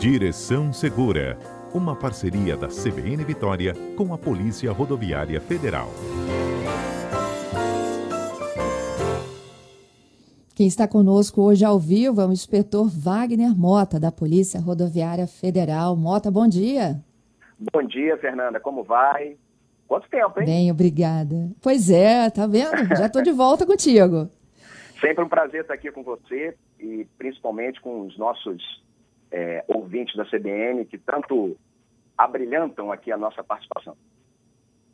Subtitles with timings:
[0.00, 1.36] Direção Segura,
[1.74, 5.90] uma parceria da CBN Vitória com a Polícia Rodoviária Federal.
[10.56, 15.94] Quem está conosco hoje ao vivo é o inspetor Wagner Mota, da Polícia Rodoviária Federal.
[15.96, 17.04] Mota, bom dia.
[17.70, 18.58] Bom dia, Fernanda.
[18.58, 19.36] Como vai?
[19.86, 20.46] Quanto tempo, hein?
[20.46, 21.50] Bem, obrigada.
[21.60, 22.96] Pois é, tá vendo?
[22.96, 24.30] Já estou de volta contigo.
[24.98, 28.80] Sempre um prazer estar aqui com você e principalmente com os nossos
[29.30, 31.56] é, ouvintes da CBN que tanto
[32.16, 33.96] abrilhantam aqui a nossa participação.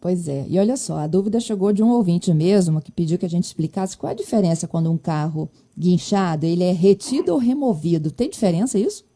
[0.00, 0.46] Pois é.
[0.48, 3.44] E olha só, a dúvida chegou de um ouvinte mesmo que pediu que a gente
[3.44, 8.10] explicasse qual a diferença quando um carro guinchado ele é retido ou removido.
[8.10, 9.06] Tem diferença isso?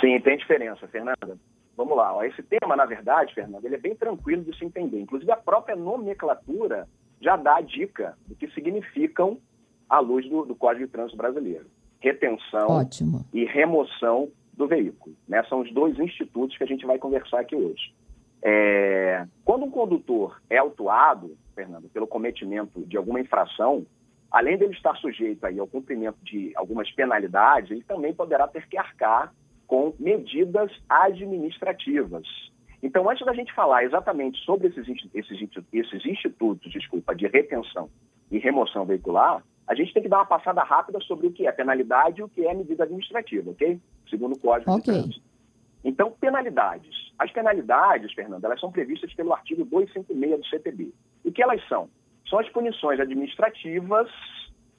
[0.00, 1.38] Sim, tem diferença, Fernanda.
[1.74, 2.26] Vamos lá.
[2.26, 5.00] Esse tema, na verdade, Fernanda, ele é bem tranquilo de se entender.
[5.00, 6.86] Inclusive, a própria nomenclatura
[7.20, 9.38] já dá a dica do que significam
[9.88, 11.66] à luz do, do Código de Trânsito Brasileiro.
[12.02, 13.24] Retenção Ótimo.
[13.32, 15.14] e remoção do veículo.
[15.28, 15.40] Né?
[15.44, 17.94] São os dois institutos que a gente vai conversar aqui hoje.
[18.42, 23.86] É, quando um condutor é autuado, Fernando, pelo cometimento de alguma infração,
[24.32, 28.76] além dele estar sujeito aí ao cumprimento de algumas penalidades, ele também poderá ter que
[28.76, 29.32] arcar
[29.68, 32.26] com medidas administrativas.
[32.82, 37.88] Então, antes da gente falar exatamente sobre esses, esses, esses institutos, desculpa, de retenção
[38.28, 41.52] e remoção veicular, a gente tem que dar uma passada rápida sobre o que é
[41.52, 43.80] penalidade e o que é medida administrativa, ok?
[44.08, 44.92] Segundo o Código okay.
[44.92, 45.26] de Trânsito.
[45.82, 46.94] Então, penalidades.
[47.18, 50.92] As penalidades, Fernanda, elas são previstas pelo artigo 256 do CTB.
[51.24, 51.88] E o que elas são?
[52.28, 54.10] São as punições administrativas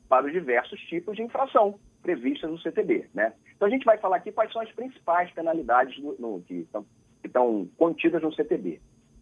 [0.08, 3.10] para os diversos tipos de infração previstas no CTB.
[3.16, 3.34] Né?
[3.56, 6.86] Então, a gente vai falar aqui quais são as principais penalidades no, no, que, estão,
[7.20, 8.80] que, estão, contidas no CTB.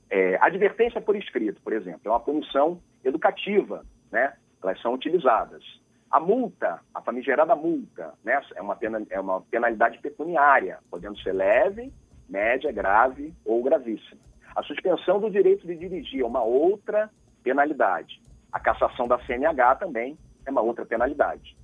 [0.10, 4.34] É, advertência por escrito, por exemplo, é uma punição educativa, né?
[4.64, 5.64] Elas são utilizadas.
[6.10, 11.32] A multa, a famigerada multa, né, é, uma pena, é uma penalidade pecuniária, podendo ser
[11.32, 11.92] leve,
[12.30, 14.20] média, grave ou gravíssima.
[14.56, 17.10] A suspensão do direito de dirigir é uma outra
[17.44, 18.22] penalidade.
[18.52, 21.56] A cassação da CNH também é uma outra penalidade.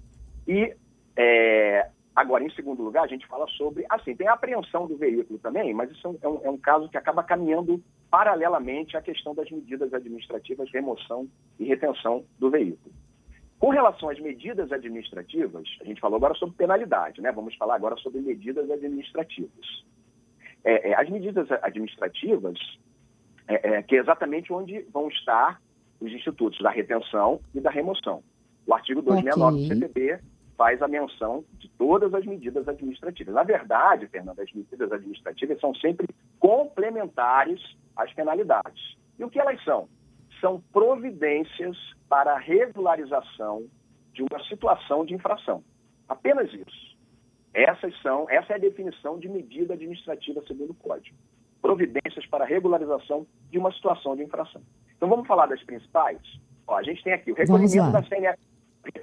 [0.47, 0.73] E,
[1.17, 5.37] é, agora, em segundo lugar, a gente fala sobre, assim, tem a apreensão do veículo
[5.39, 9.49] também, mas isso é um, é um caso que acaba caminhando paralelamente à questão das
[9.51, 11.27] medidas administrativas, remoção
[11.59, 12.93] e retenção do veículo.
[13.59, 17.31] Com relação às medidas administrativas, a gente falou agora sobre penalidade, né?
[17.31, 19.83] Vamos falar agora sobre medidas administrativas.
[20.63, 22.59] É, é, as medidas administrativas,
[23.47, 25.59] é, é, que é exatamente onde vão estar
[25.99, 28.23] os institutos da retenção e da remoção.
[28.67, 29.67] O artigo 269 okay.
[29.69, 30.19] do CPB
[30.55, 33.33] faz a menção de todas as medidas administrativas.
[33.33, 36.07] Na verdade, Fernanda, as medidas administrativas são sempre
[36.39, 37.61] complementares
[37.97, 38.97] às penalidades.
[39.19, 39.89] E o que elas são?
[40.39, 41.75] São providências
[42.07, 43.65] para a regularização
[44.13, 45.63] de uma situação de infração.
[46.07, 46.97] Apenas isso.
[47.53, 51.17] Essas são, essa é a definição de medida administrativa segundo o Código.
[51.61, 54.61] Providências para a regularização de uma situação de infração.
[54.95, 56.21] Então vamos falar das principais?
[56.67, 58.37] Ó, a gente tem aqui o recolhimento da, CNH,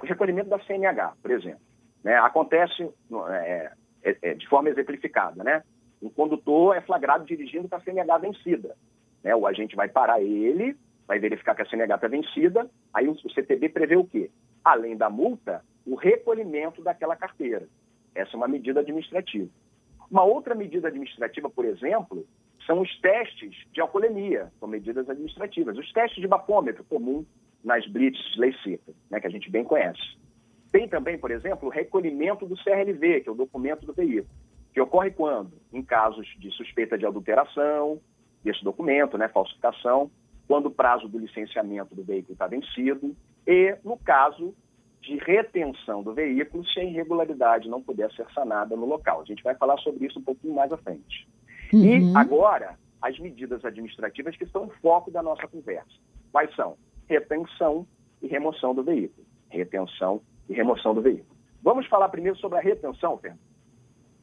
[0.03, 1.61] recolhimento da CNH, por exemplo.
[2.03, 2.15] Né?
[2.15, 2.89] Acontece
[3.29, 3.71] é,
[4.03, 5.63] é, é, de forma exemplificada, né?
[6.05, 8.75] Um condutor é flagrado dirigindo com a CNH vencida.
[9.23, 9.35] Né?
[9.35, 10.77] O agente vai parar ele
[11.07, 14.29] vai verificar que a CNH está vencida, aí o CTB prevê o quê?
[14.63, 17.67] Além da multa, o recolhimento daquela carteira.
[18.13, 19.49] Essa é uma medida administrativa.
[20.09, 22.25] Uma outra medida administrativa, por exemplo,
[22.65, 25.77] são os testes de alcoolemia, são medidas administrativas.
[25.77, 27.25] Os testes de bafômetro, comum
[27.63, 30.17] nas blitz lei seca, né, que a gente bem conhece.
[30.71, 34.27] Tem também, por exemplo, o recolhimento do CRLV, que é o documento do veículo,
[34.75, 35.53] que ocorre quando?
[35.71, 37.97] Em casos de suspeita de adulteração
[38.43, 40.11] desse documento, né, falsificação,
[40.49, 43.15] quando o prazo do licenciamento do veículo está vencido
[43.47, 44.53] e, no caso
[45.01, 49.21] de retenção do veículo, se a irregularidade não puder ser sanada no local.
[49.21, 51.25] A gente vai falar sobre isso um pouquinho mais à frente.
[51.71, 52.11] Uhum.
[52.11, 55.87] E agora, as medidas administrativas que são o foco da nossa conversa.
[56.33, 56.75] Quais são?
[57.07, 57.87] Retenção
[58.21, 59.25] e remoção do veículo.
[59.49, 61.37] Retenção e remoção do veículo.
[61.63, 63.54] Vamos falar primeiro sobre a retenção, Fernando?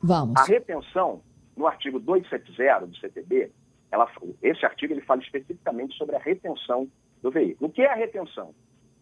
[0.02, 0.40] Vamos.
[0.40, 1.22] A retenção,
[1.56, 3.52] no artigo 270 do CTB,
[3.90, 4.10] ela,
[4.42, 6.88] esse artigo ele fala especificamente sobre a retenção
[7.22, 7.70] do veículo.
[7.70, 8.54] O que é a retenção?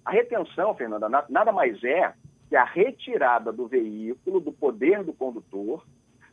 [0.05, 2.13] A retenção, Fernanda, nada mais é
[2.49, 5.87] que a retirada do veículo do poder do condutor,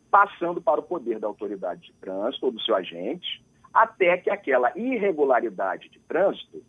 [0.09, 4.71] passando para o poder da autoridade de trânsito ou do seu agente, até que aquela
[4.75, 6.63] irregularidade de trânsito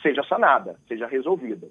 [0.00, 1.68] seja sanada, seja resolvida.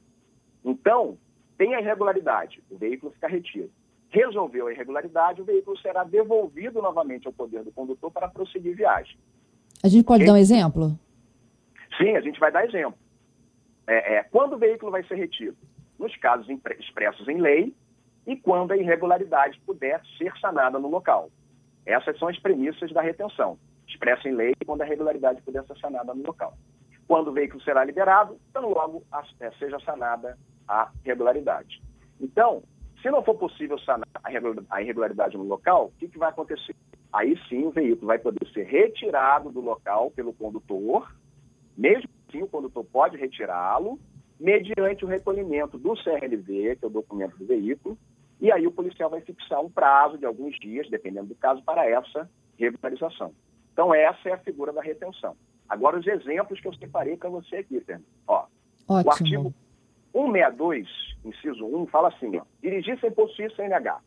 [0.66, 1.18] Então,
[1.58, 3.72] tem a irregularidade, o veículo fica retido.
[4.12, 9.18] Resolveu a irregularidade, o veículo será devolvido novamente ao poder do condutor para prosseguir viagem.
[9.82, 10.28] A gente pode okay?
[10.28, 11.00] dar um exemplo?
[11.98, 13.00] Sim, a gente vai dar exemplo.
[13.88, 15.58] É, é, quando o veículo vai ser retido?
[15.98, 16.48] Nos casos
[16.80, 17.74] expressos em lei
[18.28, 21.30] e quando a irregularidade puder ser sanada no local.
[21.86, 26.14] Essas são as premissas da retenção, expressa em lei quando a regularidade puder ser sanada
[26.14, 26.56] no local.
[27.08, 29.04] Quando o veículo será liberado, então logo
[29.40, 30.38] é, seja sanada
[30.68, 31.82] a regularidade.
[32.20, 32.64] Então,
[33.02, 34.08] se não for possível sanar
[34.70, 36.76] a irregularidade no local, o que, que vai acontecer?
[37.12, 41.14] Aí sim o veículo vai poder ser retirado do local pelo condutor,
[41.76, 44.00] mesmo assim o condutor pode retirá-lo,
[44.40, 47.98] mediante o recolhimento do CRLV, que é o documento do veículo,
[48.40, 51.88] e aí o policial vai fixar um prazo de alguns dias, dependendo do caso, para
[51.88, 53.34] essa regularização.
[53.74, 55.36] Então essa é a figura da retenção.
[55.68, 58.06] Agora os exemplos que eu separei para você aqui, Fernando.
[58.28, 58.46] Ó,
[58.88, 59.10] Ótimo.
[59.10, 59.54] O artigo
[60.12, 60.88] 162,
[61.24, 64.00] inciso 1, fala assim, ó, dirigir sem possuir CNH,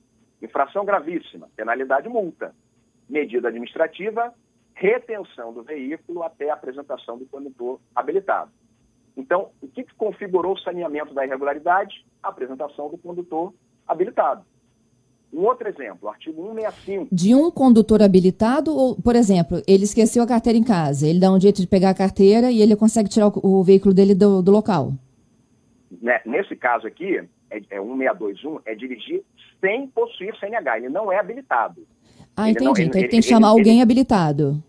[0.42, 2.54] infração gravíssima, penalidade multa,
[3.08, 4.32] medida administrativa,
[4.74, 8.50] retenção do veículo até a apresentação do condutor habilitado.
[9.16, 12.04] Então, o que, que configurou o saneamento da irregularidade?
[12.22, 13.54] A apresentação do condutor
[13.86, 14.44] habilitado.
[15.32, 17.08] Um outro exemplo, artigo 165.
[17.12, 21.32] De um condutor habilitado, ou, por exemplo, ele esqueceu a carteira em casa, ele dá
[21.32, 24.42] um jeito de pegar a carteira e ele consegue tirar o, o veículo dele do,
[24.42, 24.92] do local?
[26.00, 27.18] Né, nesse caso aqui,
[27.50, 29.22] é, é 1621, é dirigir
[29.60, 30.78] sem possuir CNH.
[30.78, 31.86] Ele não é habilitado.
[32.36, 32.64] Ah, ele entendi.
[32.64, 34.62] Não, ele, então ele, tem que chamar alguém habilitado.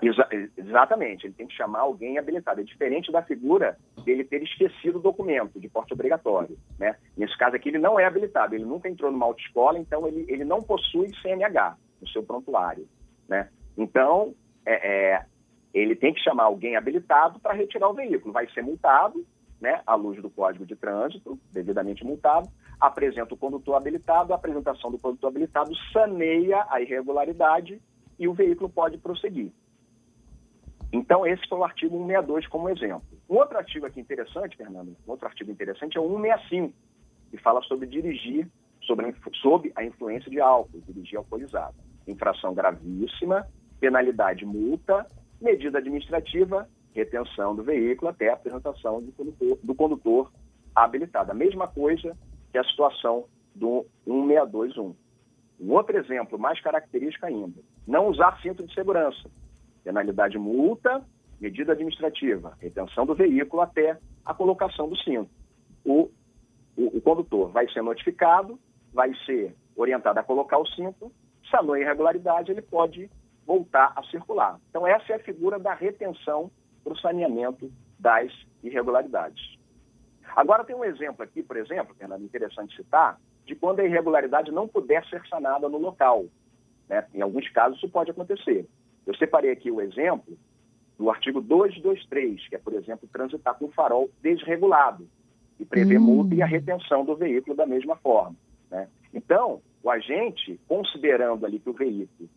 [0.00, 2.60] Exa exatamente, ele tem que chamar alguém habilitado.
[2.60, 6.56] É diferente da figura dele ter esquecido o documento de porte obrigatório.
[6.78, 6.94] Né?
[7.16, 10.44] Nesse caso aqui, ele não é habilitado, ele nunca entrou numa autoescola, então ele, ele
[10.44, 12.86] não possui CNH no seu prontuário.
[13.28, 13.48] Né?
[13.76, 14.34] Então,
[14.64, 15.24] é, é,
[15.74, 18.32] ele tem que chamar alguém habilitado para retirar o veículo.
[18.32, 19.26] Vai ser multado,
[19.60, 22.48] né, à luz do Código de Trânsito, devidamente multado,
[22.80, 27.80] apresenta o condutor habilitado, a apresentação do condutor habilitado saneia a irregularidade
[28.18, 29.52] e o veículo pode prosseguir.
[30.92, 33.02] Então, esse foi o artigo 162 como exemplo.
[33.28, 36.72] Um outro artigo aqui interessante, Fernando, um outro artigo interessante é o 165,
[37.30, 38.48] que fala sobre dirigir
[38.82, 41.74] sobre, sob a influência de álcool, dirigir alcoolizado.
[42.06, 43.46] Infração gravíssima,
[43.78, 45.06] penalidade multa,
[45.40, 46.68] medida administrativa
[46.98, 50.32] retenção do veículo até a apresentação do condutor, do condutor
[50.74, 51.30] habilitado.
[51.30, 52.16] A mesma coisa
[52.50, 54.94] que a situação do 1621.
[55.60, 59.28] Um outro exemplo, mais característico ainda, não usar cinto de segurança.
[59.82, 61.04] Penalidade multa,
[61.40, 65.30] medida administrativa, retenção do veículo até a colocação do cinto.
[65.84, 66.10] O,
[66.76, 68.58] o, o condutor vai ser notificado,
[68.92, 71.10] vai ser orientado a colocar o cinto,
[71.50, 73.10] sanou a irregularidade, ele pode
[73.46, 74.60] voltar a circular.
[74.68, 76.50] Então, essa é a figura da retenção
[76.88, 78.32] para o saneamento das
[78.62, 79.58] irregularidades.
[80.34, 84.66] Agora tem um exemplo aqui, por exemplo, Fernando, interessante citar, de quando a irregularidade não
[84.66, 86.26] puder ser sanada no local.
[86.88, 87.06] Né?
[87.14, 88.66] Em alguns casos isso pode acontecer.
[89.06, 90.36] Eu separei aqui o exemplo
[90.98, 95.06] do artigo 223, que é, por exemplo, transitar com farol desregulado
[95.58, 96.04] e prever hum.
[96.04, 98.36] multa e a retenção do veículo da mesma forma.
[98.70, 98.88] Né?
[99.12, 102.28] Então, o agente, considerando ali que o veículo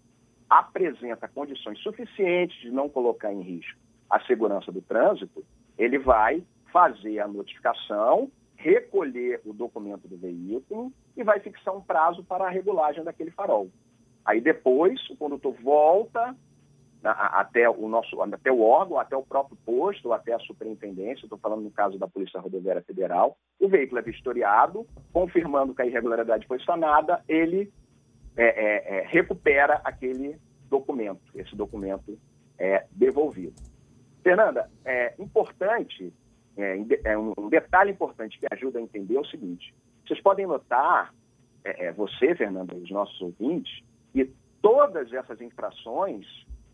[0.49, 3.79] apresenta condições suficientes de não colocar em risco
[4.11, 5.43] a segurança do trânsito,
[5.77, 12.23] ele vai fazer a notificação, recolher o documento do veículo e vai fixar um prazo
[12.23, 13.69] para a regulagem daquele farol.
[14.25, 16.35] Aí depois o condutor volta
[17.03, 21.63] até o nosso até o órgão, até o próprio posto, até a superintendência, estou falando
[21.63, 26.61] no caso da Polícia Rodoviária Federal, o veículo é vistoriado, confirmando que a irregularidade foi
[26.63, 27.73] sanada, ele
[28.37, 30.37] é, é, é, recupera aquele
[30.69, 32.19] documento, esse documento
[32.59, 33.70] é devolvido.
[34.23, 36.13] Fernanda, é importante,
[36.57, 39.73] é, é um detalhe importante que ajuda a entender é o seguinte:
[40.05, 41.13] vocês podem notar,
[41.63, 46.25] é, é, você, Fernanda, e os nossos ouvintes, que todas essas infrações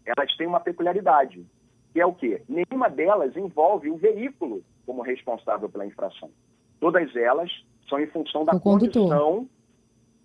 [0.06, 1.46] elas têm uma peculiaridade,
[1.94, 2.42] que é o quê?
[2.48, 6.32] Nenhuma delas envolve o veículo como responsável pela infração.
[6.80, 7.52] Todas elas
[7.90, 9.48] são em função da condição,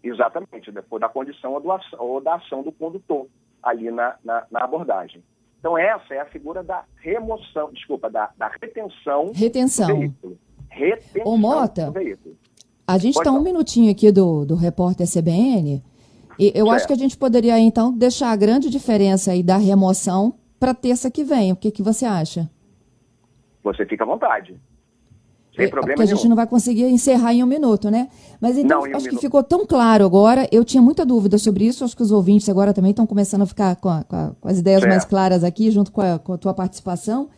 [0.02, 3.26] exatamente, da condição ou, do, ou da ação do condutor
[3.62, 5.23] ali na, na, na abordagem.
[5.62, 10.38] Então, essa é a figura da remoção, desculpa, da, da retenção, retenção do veículo.
[10.69, 12.37] Retenção Ô, Mota, do veículo.
[12.85, 15.81] A gente está um minutinho aqui do, do repórter CBN,
[16.37, 16.71] e eu certo.
[16.71, 21.09] acho que a gente poderia, então, deixar a grande diferença aí da remoção para terça
[21.09, 21.52] que vem.
[21.52, 22.50] O que, que você acha?
[23.62, 24.61] Você fica à vontade.
[25.54, 28.09] Sem é, problema porque a gente não vai conseguir encerrar em um minuto, né?
[28.40, 30.49] Mas então, não, acho um que ficou tão claro agora.
[30.50, 31.85] Eu tinha muita dúvida sobre isso.
[31.85, 34.49] Acho que os ouvintes agora também estão começando a ficar com, a, com, a, com
[34.49, 34.90] as ideias certo.
[34.90, 37.28] mais claras aqui, junto com a, com a tua participação.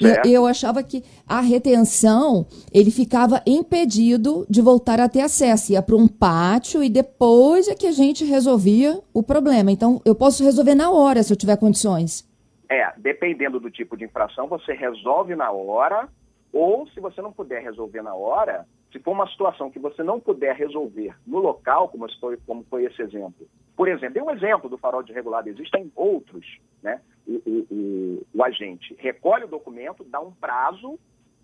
[0.00, 0.26] Certo.
[0.26, 5.72] E eu achava que a retenção, ele ficava impedido de voltar a ter acesso.
[5.72, 9.70] Ia para um pátio e depois é que a gente resolvia o problema.
[9.70, 12.26] Então, eu posso resolver na hora, se eu tiver condições.
[12.70, 16.08] É, dependendo do tipo de infração, você resolve na hora
[16.52, 20.18] ou, se você não puder resolver na hora, se for uma situação que você não
[20.18, 24.68] puder resolver no local, como foi, como foi esse exemplo, por exemplo, tem um exemplo
[24.68, 26.44] do farol de regulado, existem outros,
[26.82, 27.00] né?
[27.26, 30.98] O, o, agente recolhe o documento, dá um prazo,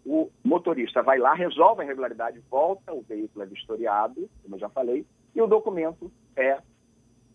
[0.05, 4.69] o motorista vai lá, resolve a irregularidade, volta, o veículo é vistoriado, como eu já
[4.69, 6.59] falei, e o documento é,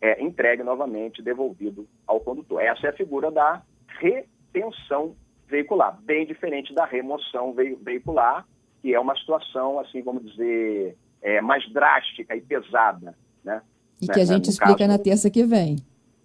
[0.02, 2.62] é entregue novamente, devolvido ao condutor.
[2.62, 3.64] Essa é a figura da
[4.00, 5.16] retenção
[5.52, 8.48] veicular, bem diferente da remoção veicular,
[8.82, 13.62] que é uma situação, assim, vamos dizer, é, mais drástica e pesada, né?
[14.02, 14.90] E né, que a gente explica caso...
[14.90, 15.76] na terça que vem.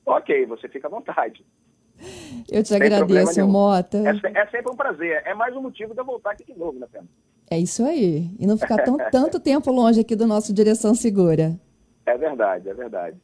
[0.07, 1.45] Ok, você fica à vontade.
[2.51, 3.99] Eu te Sem agradeço, Mota.
[3.99, 5.23] É, é, sempre um prazer.
[5.27, 7.07] É mais um motivo de eu voltar aqui de novo, né, Pena?
[7.51, 8.31] É isso aí.
[8.39, 11.59] E não ficar tão, tanto tempo longe aqui do nosso Direção Segura.
[12.07, 13.17] É verdade, é verdade.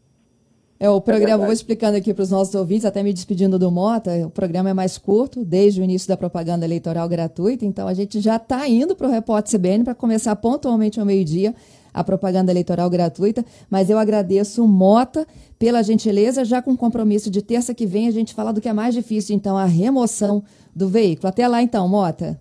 [0.83, 3.71] É, o programa, é vou explicando aqui para os nossos ouvintes, até me despedindo do
[3.71, 7.95] Mota, o programa é mais curto, desde o início da propaganda eleitoral gratuita, então a
[7.95, 11.55] gente já está indo para o Repórter CBN para começar pontualmente ao meio-dia
[11.95, 15.25] a propaganda eleitoral gratuita, mas eu agradeço Mota
[15.57, 18.73] pela gentileza, já com compromisso de terça que vem a gente fala do que é
[18.73, 20.43] mais difícil, então, a remoção
[20.75, 21.29] do veículo.
[21.29, 22.41] Até lá então, Mota.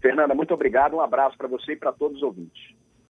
[0.00, 2.71] Fernanda, muito obrigado, um abraço para você e para todos os ouvintes.